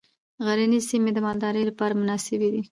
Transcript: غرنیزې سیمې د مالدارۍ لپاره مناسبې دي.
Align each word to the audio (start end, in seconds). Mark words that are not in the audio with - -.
غرنیزې 0.45 0.87
سیمې 0.91 1.11
د 1.13 1.17
مالدارۍ 1.27 1.63
لپاره 1.69 1.93
مناسبې 2.01 2.49
دي. 2.53 2.61